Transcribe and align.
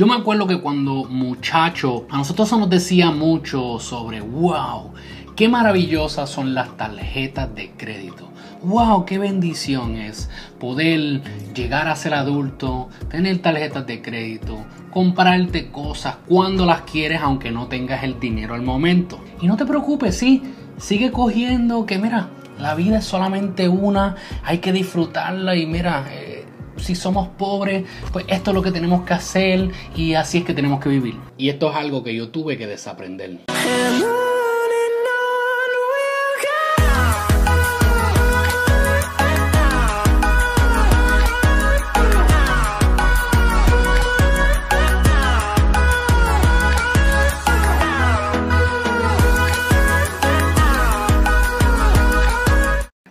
Yo 0.00 0.06
me 0.06 0.14
acuerdo 0.14 0.46
que 0.46 0.62
cuando 0.62 1.04
muchacho, 1.04 2.06
a 2.08 2.16
nosotros 2.16 2.48
se 2.48 2.56
nos 2.56 2.70
decía 2.70 3.10
mucho 3.10 3.78
sobre, 3.78 4.22
wow, 4.22 4.94
qué 5.36 5.46
maravillosas 5.46 6.30
son 6.30 6.54
las 6.54 6.74
tarjetas 6.78 7.54
de 7.54 7.72
crédito. 7.76 8.30
Wow, 8.62 9.04
qué 9.04 9.18
bendición 9.18 9.96
es 9.96 10.30
poder 10.58 11.20
llegar 11.54 11.86
a 11.86 11.96
ser 11.96 12.14
adulto, 12.14 12.88
tener 13.10 13.42
tarjetas 13.42 13.86
de 13.86 14.00
crédito, 14.00 14.64
comprarte 14.90 15.70
cosas 15.70 16.16
cuando 16.26 16.64
las 16.64 16.80
quieres 16.80 17.20
aunque 17.20 17.50
no 17.50 17.66
tengas 17.66 18.02
el 18.02 18.18
dinero 18.18 18.54
al 18.54 18.62
momento. 18.62 19.22
Y 19.42 19.48
no 19.48 19.58
te 19.58 19.66
preocupes, 19.66 20.16
sí, 20.16 20.42
sigue 20.78 21.12
cogiendo 21.12 21.84
que 21.84 21.98
mira, 21.98 22.30
la 22.58 22.74
vida 22.74 23.00
es 23.00 23.04
solamente 23.04 23.68
una, 23.68 24.16
hay 24.44 24.60
que 24.60 24.72
disfrutarla 24.72 25.56
y 25.56 25.66
mira, 25.66 26.06
eh, 26.10 26.39
si 26.82 26.94
somos 26.94 27.28
pobres, 27.28 27.84
pues 28.12 28.24
esto 28.28 28.50
es 28.50 28.54
lo 28.54 28.62
que 28.62 28.72
tenemos 28.72 29.04
que 29.04 29.14
hacer 29.14 29.70
y 29.96 30.14
así 30.14 30.38
es 30.38 30.44
que 30.44 30.54
tenemos 30.54 30.80
que 30.80 30.88
vivir. 30.88 31.16
Y 31.36 31.48
esto 31.48 31.70
es 31.70 31.76
algo 31.76 32.02
que 32.02 32.14
yo 32.14 32.28
tuve 32.30 32.56
que 32.56 32.66
desaprender. 32.66 33.40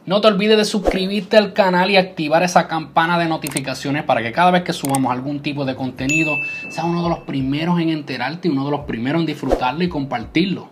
No 0.09 0.21
te 0.21 0.27
olvides 0.27 0.57
de 0.57 0.65
suscribirte 0.65 1.37
al 1.37 1.53
canal 1.53 1.91
y 1.91 1.95
activar 1.95 2.41
esa 2.41 2.67
campana 2.67 3.19
de 3.19 3.27
notificaciones 3.27 4.05
para 4.05 4.23
que 4.23 4.31
cada 4.31 4.49
vez 4.49 4.63
que 4.63 4.73
subamos 4.73 5.11
algún 5.11 5.43
tipo 5.43 5.65
de 5.65 5.75
contenido 5.75 6.33
sea 6.71 6.85
uno 6.85 7.03
de 7.03 7.09
los 7.09 7.19
primeros 7.19 7.79
en 7.79 7.89
enterarte 7.89 8.47
y 8.47 8.51
uno 8.51 8.65
de 8.65 8.71
los 8.71 8.79
primeros 8.87 9.19
en 9.19 9.27
disfrutarlo 9.27 9.83
y 9.83 9.87
compartirlo. 9.87 10.71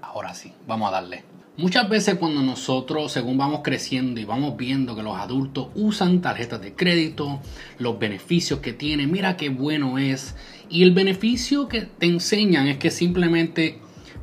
Ahora 0.00 0.32
sí, 0.32 0.52
vamos 0.68 0.90
a 0.90 0.92
darle. 0.92 1.24
Muchas 1.56 1.88
veces 1.88 2.14
cuando 2.14 2.40
nosotros, 2.40 3.10
según 3.10 3.36
vamos 3.36 3.62
creciendo 3.64 4.20
y 4.20 4.24
vamos 4.24 4.56
viendo 4.56 4.94
que 4.94 5.02
los 5.02 5.18
adultos 5.18 5.70
usan 5.74 6.20
tarjetas 6.20 6.62
de 6.62 6.72
crédito, 6.72 7.40
los 7.80 7.98
beneficios 7.98 8.60
que 8.60 8.72
tienen, 8.72 9.10
mira 9.10 9.36
qué 9.36 9.48
bueno 9.48 9.98
es. 9.98 10.36
Y 10.70 10.84
el 10.84 10.92
beneficio 10.92 11.66
que 11.66 11.80
te 11.80 12.06
enseñan 12.06 12.68
es 12.68 12.76
que 12.76 12.92
simplemente 12.92 13.80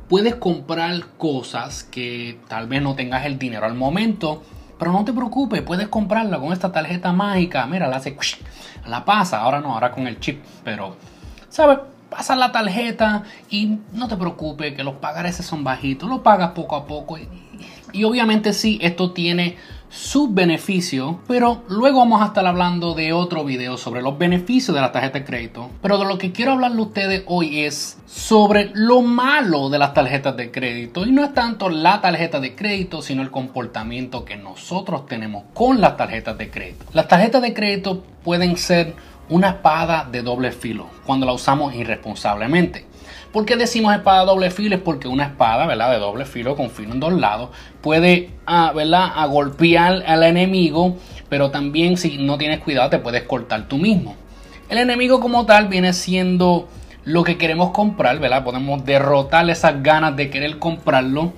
puedes 0.08 0.34
comprar 0.36 1.06
cosas 1.18 1.84
que 1.84 2.38
tal 2.48 2.66
vez 2.66 2.82
no 2.82 2.94
tengas 2.94 3.24
el 3.26 3.38
dinero 3.38 3.66
al 3.66 3.74
momento, 3.74 4.42
pero 4.78 4.92
no 4.92 5.04
te 5.04 5.12
preocupes, 5.12 5.62
puedes 5.62 5.88
comprarla 5.88 6.38
con 6.38 6.52
esta 6.52 6.72
tarjeta 6.72 7.12
mágica. 7.12 7.66
Mira, 7.66 7.88
la 7.88 7.96
hace, 7.96 8.16
la 8.86 9.04
pasa, 9.04 9.40
ahora 9.40 9.60
no, 9.60 9.74
ahora 9.74 9.92
con 9.92 10.06
el 10.06 10.20
chip, 10.20 10.42
pero, 10.64 10.96
¿sabes? 11.48 11.78
Pasa 12.10 12.36
la 12.36 12.52
tarjeta 12.52 13.24
y 13.50 13.78
no 13.92 14.06
te 14.08 14.16
preocupes 14.16 14.74
que 14.74 14.84
los 14.84 14.96
pagares 14.96 15.36
son 15.36 15.64
bajitos, 15.64 16.08
lo 16.08 16.22
pagas 16.22 16.50
poco 16.50 16.76
a 16.76 16.86
poco. 16.86 17.18
Y, 17.18 17.28
y 17.92 18.04
obviamente 18.04 18.52
sí, 18.52 18.78
esto 18.82 19.12
tiene 19.12 19.56
sus 19.88 20.34
beneficios, 20.34 21.16
pero 21.28 21.62
luego 21.68 21.98
vamos 21.98 22.22
a 22.22 22.26
estar 22.26 22.46
hablando 22.46 22.94
de 22.94 23.12
otro 23.12 23.44
video 23.44 23.76
sobre 23.76 24.02
los 24.02 24.18
beneficios 24.18 24.74
de 24.74 24.80
la 24.80 24.90
tarjeta 24.92 25.20
de 25.20 25.24
crédito. 25.24 25.70
Pero 25.82 25.98
de 25.98 26.04
lo 26.04 26.18
que 26.18 26.32
quiero 26.32 26.52
hablarle 26.52 26.78
a 26.78 26.82
ustedes 26.82 27.22
hoy 27.26 27.60
es 27.60 27.98
sobre 28.06 28.70
lo 28.74 29.02
malo 29.02 29.70
de 29.70 29.78
las 29.78 29.94
tarjetas 29.94 30.36
de 30.36 30.50
crédito. 30.50 31.06
Y 31.06 31.12
no 31.12 31.24
es 31.24 31.32
tanto 31.32 31.68
la 31.68 32.00
tarjeta 32.00 32.40
de 32.40 32.54
crédito, 32.54 33.02
sino 33.02 33.22
el 33.22 33.30
comportamiento 33.30 34.24
que 34.24 34.36
nosotros 34.36 35.06
tenemos 35.06 35.44
con 35.54 35.80
las 35.80 35.96
tarjetas 35.96 36.36
de 36.38 36.50
crédito. 36.50 36.84
Las 36.92 37.08
tarjetas 37.08 37.42
de 37.42 37.54
crédito 37.54 38.02
pueden 38.24 38.56
ser 38.56 38.94
una 39.28 39.50
espada 39.50 40.06
de 40.10 40.22
doble 40.22 40.52
filo 40.52 40.88
cuando 41.06 41.26
la 41.26 41.32
usamos 41.32 41.74
irresponsablemente. 41.74 42.86
¿Por 43.32 43.44
qué 43.44 43.56
decimos 43.56 43.94
espada 43.94 44.24
doble 44.24 44.50
filo? 44.50 44.76
Es 44.76 44.82
porque 44.82 45.08
una 45.08 45.24
espada, 45.24 45.66
¿verdad? 45.66 45.92
De 45.92 45.98
doble 45.98 46.24
filo 46.24 46.56
con 46.56 46.70
filo 46.70 46.92
en 46.92 47.00
dos 47.00 47.12
lados 47.12 47.50
puede, 47.80 48.30
ah, 48.46 48.72
¿verdad? 48.74 49.12
A 49.14 49.26
golpear 49.26 50.02
al 50.06 50.22
enemigo, 50.22 50.96
pero 51.28 51.50
también 51.50 51.96
si 51.96 52.18
no 52.18 52.38
tienes 52.38 52.60
cuidado 52.60 52.90
te 52.90 52.98
puedes 52.98 53.22
cortar 53.24 53.68
tú 53.68 53.78
mismo. 53.78 54.16
El 54.68 54.78
enemigo 54.78 55.20
como 55.20 55.46
tal 55.46 55.68
viene 55.68 55.92
siendo 55.92 56.68
lo 57.04 57.22
que 57.22 57.36
queremos 57.36 57.70
comprar, 57.70 58.18
¿verdad? 58.18 58.44
Podemos 58.44 58.84
derrotar 58.84 59.48
esas 59.50 59.82
ganas 59.82 60.16
de 60.16 60.30
querer 60.30 60.58
comprarlo 60.58 61.32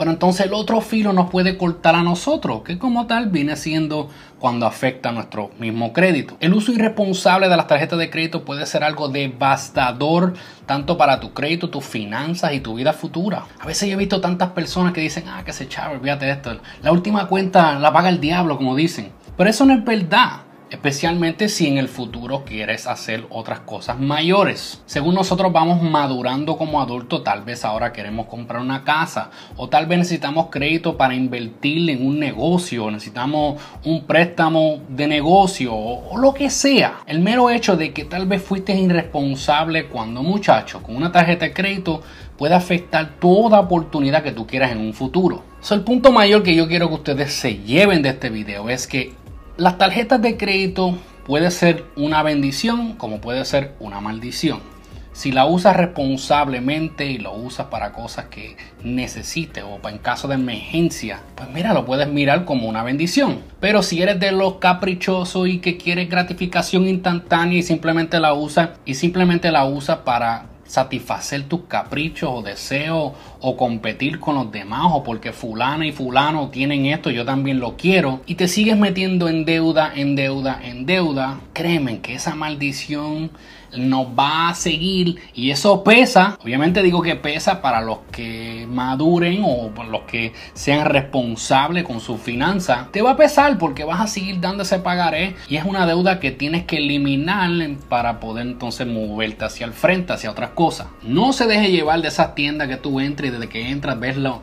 pero 0.00 0.12
entonces 0.12 0.46
el 0.46 0.54
otro 0.54 0.80
filo 0.80 1.12
nos 1.12 1.28
puede 1.28 1.58
cortar 1.58 1.94
a 1.94 2.02
nosotros, 2.02 2.62
que 2.62 2.78
como 2.78 3.06
tal 3.06 3.28
viene 3.28 3.54
siendo 3.54 4.08
cuando 4.38 4.64
afecta 4.64 5.10
a 5.10 5.12
nuestro 5.12 5.50
mismo 5.58 5.92
crédito. 5.92 6.38
El 6.40 6.54
uso 6.54 6.72
irresponsable 6.72 7.50
de 7.50 7.56
las 7.58 7.66
tarjetas 7.66 7.98
de 7.98 8.08
crédito 8.08 8.42
puede 8.42 8.64
ser 8.64 8.82
algo 8.82 9.10
devastador 9.10 10.32
tanto 10.64 10.96
para 10.96 11.20
tu 11.20 11.34
crédito, 11.34 11.68
tus 11.68 11.84
finanzas 11.84 12.54
y 12.54 12.60
tu 12.60 12.76
vida 12.76 12.94
futura. 12.94 13.44
A 13.58 13.66
veces 13.66 13.90
yo 13.90 13.94
he 13.94 13.98
visto 13.98 14.22
tantas 14.22 14.52
personas 14.52 14.94
que 14.94 15.02
dicen, 15.02 15.24
ah, 15.28 15.42
que 15.44 15.52
se 15.52 15.68
chavo, 15.68 15.98
de 15.98 16.30
esto. 16.30 16.58
La 16.82 16.92
última 16.92 17.26
cuenta 17.26 17.78
la 17.78 17.92
paga 17.92 18.08
el 18.08 18.20
diablo, 18.20 18.56
como 18.56 18.74
dicen. 18.74 19.12
Pero 19.36 19.50
eso 19.50 19.66
no 19.66 19.74
es 19.74 19.84
verdad 19.84 20.44
especialmente 20.70 21.48
si 21.48 21.66
en 21.66 21.78
el 21.78 21.88
futuro 21.88 22.44
quieres 22.44 22.86
hacer 22.86 23.26
otras 23.30 23.60
cosas 23.60 23.98
mayores. 23.98 24.82
Según 24.86 25.14
nosotros 25.14 25.52
vamos 25.52 25.82
madurando 25.82 26.56
como 26.56 26.80
adultos, 26.80 27.24
tal 27.24 27.42
vez 27.42 27.64
ahora 27.64 27.92
queremos 27.92 28.26
comprar 28.26 28.62
una 28.62 28.84
casa 28.84 29.30
o 29.56 29.68
tal 29.68 29.86
vez 29.86 29.98
necesitamos 29.98 30.46
crédito 30.50 30.96
para 30.96 31.14
invertir 31.14 31.90
en 31.90 32.06
un 32.06 32.18
negocio, 32.18 32.90
necesitamos 32.90 33.60
un 33.84 34.04
préstamo 34.04 34.80
de 34.88 35.06
negocio 35.06 35.74
o, 35.74 36.16
lo 36.16 36.34
que 36.34 36.50
sea. 36.50 37.00
El 37.06 37.20
mero 37.20 37.50
hecho 37.50 37.76
de 37.76 37.92
que 37.92 38.04
tal 38.04 38.26
vez 38.26 38.42
fuiste 38.42 38.74
irresponsable 38.74 39.86
cuando 39.86 40.22
muchacho 40.22 40.82
con 40.82 40.96
una 40.96 41.10
tarjeta 41.10 41.46
de 41.46 41.52
crédito 41.52 42.02
puede 42.36 42.54
afectar 42.54 43.16
toda 43.20 43.60
oportunidad 43.60 44.22
que 44.22 44.32
tú 44.32 44.46
quieras 44.46 44.72
en 44.72 44.78
un 44.78 44.94
futuro. 44.94 45.44
El 45.70 45.82
punto 45.82 46.10
mayor 46.10 46.42
que 46.42 46.54
yo 46.54 46.66
quiero 46.66 46.88
que 46.88 46.94
ustedes 46.94 47.34
se 47.34 47.58
lleven 47.58 48.02
de 48.02 48.08
este 48.08 48.30
video 48.30 48.70
es 48.70 48.86
que 48.86 49.12
las 49.60 49.76
tarjetas 49.76 50.22
de 50.22 50.38
crédito 50.38 50.96
puede 51.26 51.50
ser 51.50 51.84
una 51.94 52.22
bendición 52.22 52.94
como 52.94 53.20
puede 53.20 53.44
ser 53.44 53.74
una 53.78 54.00
maldición. 54.00 54.60
Si 55.12 55.32
la 55.32 55.44
usas 55.44 55.76
responsablemente 55.76 57.10
y 57.10 57.18
lo 57.18 57.34
usas 57.34 57.66
para 57.66 57.92
cosas 57.92 58.26
que 58.30 58.56
necesites 58.82 59.62
o 59.62 59.86
en 59.86 59.98
caso 59.98 60.28
de 60.28 60.36
emergencia, 60.36 61.20
pues 61.34 61.50
mira, 61.50 61.74
lo 61.74 61.84
puedes 61.84 62.08
mirar 62.08 62.46
como 62.46 62.70
una 62.70 62.82
bendición. 62.82 63.40
Pero 63.60 63.82
si 63.82 64.00
eres 64.00 64.18
de 64.18 64.32
los 64.32 64.54
caprichosos 64.54 65.46
y 65.46 65.58
que 65.58 65.76
quieres 65.76 66.08
gratificación 66.08 66.88
instantánea 66.88 67.58
y 67.58 67.62
simplemente 67.62 68.18
la 68.18 68.32
usas 68.32 68.70
y 68.86 68.94
simplemente 68.94 69.50
la 69.50 69.66
usas 69.66 69.98
para 69.98 70.46
satisfacer 70.70 71.48
tus 71.48 71.62
caprichos 71.62 72.30
o 72.32 72.42
deseos 72.42 73.12
o 73.40 73.56
competir 73.56 74.20
con 74.20 74.36
los 74.36 74.52
demás 74.52 74.86
o 74.92 75.02
porque 75.02 75.32
fulana 75.32 75.84
y 75.84 75.90
fulano 75.90 76.48
tienen 76.50 76.86
esto, 76.86 77.10
yo 77.10 77.24
también 77.24 77.58
lo 77.58 77.76
quiero 77.76 78.20
y 78.24 78.36
te 78.36 78.46
sigues 78.46 78.78
metiendo 78.78 79.28
en 79.28 79.44
deuda, 79.44 79.92
en 79.92 80.14
deuda, 80.14 80.60
en 80.62 80.86
deuda, 80.86 81.40
créeme 81.54 81.98
que 81.98 82.14
esa 82.14 82.36
maldición 82.36 83.32
nos 83.76 84.06
va 84.06 84.50
a 84.50 84.54
seguir 84.54 85.18
y 85.34 85.50
eso 85.50 85.82
pesa. 85.84 86.38
Obviamente 86.42 86.82
digo 86.82 87.02
que 87.02 87.16
pesa 87.16 87.62
para 87.62 87.80
los 87.80 87.98
que 88.10 88.66
maduren 88.68 89.42
o 89.44 89.68
para 89.74 89.88
los 89.88 90.02
que 90.02 90.32
sean 90.54 90.86
responsables 90.86 91.84
con 91.84 92.00
su 92.00 92.18
finanza. 92.18 92.88
Te 92.92 93.02
va 93.02 93.12
a 93.12 93.16
pesar 93.16 93.58
porque 93.58 93.84
vas 93.84 94.00
a 94.00 94.06
seguir 94.06 94.40
dando 94.40 94.62
ese 94.62 94.78
pagaré 94.78 95.36
y 95.48 95.56
es 95.56 95.64
una 95.64 95.86
deuda 95.86 96.20
que 96.20 96.30
tienes 96.30 96.64
que 96.64 96.78
eliminar 96.78 97.50
para 97.88 98.20
poder 98.20 98.46
entonces 98.46 98.86
moverte 98.86 99.44
hacia 99.44 99.66
el 99.66 99.72
frente, 99.72 100.12
hacia 100.12 100.30
otras 100.30 100.50
cosas. 100.50 100.88
No 101.02 101.32
se 101.32 101.46
deje 101.46 101.70
llevar 101.70 102.00
de 102.02 102.08
esas 102.08 102.34
tiendas 102.34 102.68
que 102.68 102.76
tú 102.76 103.00
entres 103.00 103.30
y 103.30 103.32
desde 103.32 103.48
que 103.48 103.70
entras 103.70 103.98
ves 103.98 104.16
lo, 104.16 104.42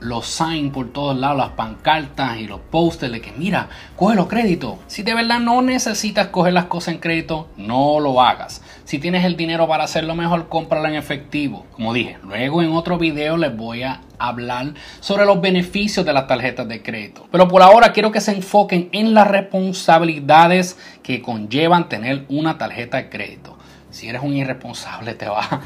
los 0.00 0.26
signs 0.26 0.72
por 0.72 0.92
todos 0.92 1.16
lados, 1.16 1.36
las 1.36 1.50
pancartas 1.50 2.38
y 2.38 2.46
los 2.46 2.60
posters 2.60 3.12
de 3.12 3.20
que 3.20 3.32
mira, 3.32 3.68
coge 3.96 4.16
los 4.16 4.26
créditos. 4.26 4.76
Si 4.86 5.02
de 5.02 5.14
verdad 5.14 5.40
no 5.40 5.62
necesitas 5.62 6.28
coger 6.28 6.54
las 6.54 6.64
cosas 6.64 6.94
en 6.94 7.00
crédito, 7.00 7.48
no 7.56 8.00
lo 8.00 8.20
hagas. 8.20 8.62
Si 8.84 8.98
tienes 8.98 9.24
el 9.24 9.36
dinero 9.36 9.68
para 9.68 9.84
hacerlo 9.84 10.14
mejor, 10.14 10.48
cómpralo 10.48 10.88
en 10.88 10.94
efectivo. 10.94 11.66
Como 11.72 11.92
dije, 11.92 12.18
luego 12.24 12.62
en 12.62 12.72
otro 12.72 12.98
video 12.98 13.36
les 13.36 13.56
voy 13.56 13.82
a 13.82 14.00
hablar 14.18 14.74
sobre 15.00 15.26
los 15.26 15.40
beneficios 15.40 16.04
de 16.04 16.12
las 16.12 16.26
tarjetas 16.26 16.66
de 16.66 16.82
crédito. 16.82 17.26
Pero 17.30 17.48
por 17.48 17.62
ahora 17.62 17.92
quiero 17.92 18.10
que 18.10 18.20
se 18.20 18.32
enfoquen 18.32 18.88
en 18.92 19.14
las 19.14 19.28
responsabilidades 19.28 20.78
que 21.02 21.22
conllevan 21.22 21.88
tener 21.88 22.24
una 22.28 22.58
tarjeta 22.58 22.96
de 22.96 23.08
crédito 23.10 23.59
si 23.90 24.08
eres 24.08 24.22
un 24.22 24.34
irresponsable, 24.34 25.14
te, 25.14 25.28
va, 25.28 25.62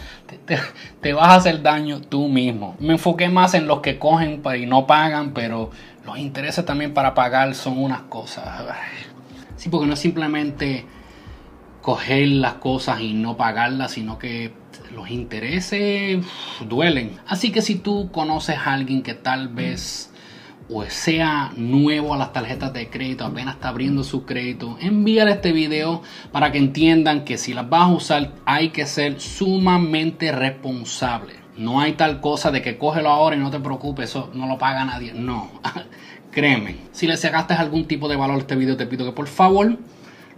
te, 1.01 1.13
vas 1.13 1.29
a 1.29 1.35
hacer 1.37 1.63
daño 1.63 2.01
tú 2.01 2.29
mismo. 2.29 2.77
Me 2.79 2.95
enfoqué 2.95 3.29
más 3.29 3.55
en 3.55 3.67
los 3.67 3.81
que 3.81 3.99
cogen 3.99 4.43
y 4.57 4.67
no 4.67 4.87
pagan, 4.87 5.33
pero 5.33 5.71
los 6.05 6.19
intereses 6.19 6.65
también 6.65 6.95
para 6.95 7.15
pagar 7.15 7.55
son 7.55 7.79
unas 7.79 8.03
cosas. 8.03 8.47
Sí, 9.57 9.69
porque 9.69 9.87
no 9.87 9.95
es 9.95 10.01
simplemente 10.01 10.85
coger 11.83 12.29
las 12.29 12.55
cosas 12.55 13.01
y 13.01 13.13
no 13.13 13.37
pagarlas, 13.37 13.93
sino 13.93 14.19
que 14.19 14.53
los 14.95 15.11
intereses 15.11 16.25
duelen. 16.67 17.19
Así 17.27 17.53
que 17.53 17.63
si 17.63 17.75
tú 17.77 18.11
conoces 18.11 18.57
a 18.57 18.73
alguien 18.73 19.03
que 19.03 19.15
tal 19.15 19.49
vez 19.49 20.11
o 20.69 20.85
sea 20.87 21.53
nuevo 21.57 22.15
a 22.15 22.17
las 22.17 22.33
tarjetas 22.33 22.73
de 22.73 22.89
crédito, 22.89 23.25
apenas 23.25 23.57
está 23.57 23.69
abriendo 23.69 24.03
su 24.05 24.25
crédito, 24.25 24.77
envíale 24.81 25.33
este 25.33 25.53
video 25.53 26.03
para 26.33 26.53
que 26.53 26.59
entiendan 26.59 27.25
que 27.25 27.39
si 27.39 27.53
las 27.53 27.69
vas 27.69 27.83
a 27.83 27.93
usar 27.93 28.33
hay 28.45 28.71
que 28.71 28.87
ser 28.87 29.21
sumamente 29.21 30.33
responsable. 30.33 31.35
No 31.57 31.81
hay 31.81 31.93
tal 31.93 32.21
cosa 32.21 32.51
de 32.51 32.63
que 32.63 32.79
cógelo 32.79 33.11
ahora 33.11 33.37
y 33.37 33.39
no 33.39 33.51
te 33.51 33.61
preocupes, 33.61 34.11
eso 34.11 34.31
no 34.35 34.47
lo 34.49 34.59
paga 34.59 34.85
nadie. 34.85 35.13
No, 35.15 35.51
créeme. 36.33 36.79
Si 36.93 37.07
le 37.07 37.17
sacaste 37.17 37.55
algún 37.55 37.87
tipo 37.87 38.09
de 38.09 38.17
valor 38.17 38.37
a 38.37 38.41
este 38.41 38.57
video, 38.57 38.77
te 38.77 38.87
pido 38.87 39.05
que 39.05 39.13
por 39.13 39.29
favor 39.29 39.79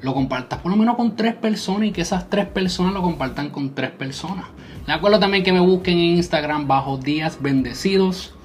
lo 0.03 0.13
compartas 0.13 0.59
por 0.59 0.71
lo 0.71 0.77
menos 0.77 0.97
con 0.97 1.17
tres 1.17 1.35
personas 1.35 1.89
y 1.89 1.93
que 1.93 2.03
esas 2.03 2.29
tres 2.29 2.47
personas 2.47 2.93
lo 2.93 3.01
compartan 3.01 3.49
con 3.49 3.75
tres 3.75 3.91
personas. 3.93 4.45
De 4.87 4.93
acuerdo 4.93 5.19
también 5.19 5.43
que 5.43 5.53
me 5.53 5.61
busquen 5.61 5.99
en 5.99 6.17
Instagram 6.17 6.69
bajo 6.69 6.99
días 6.99 7.39
bendecidos. 7.41 8.36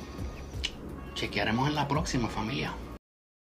Chequearemos 1.22 1.70
en 1.70 1.76
la 1.76 1.88
próxima 1.88 2.30
familia. 2.30 2.81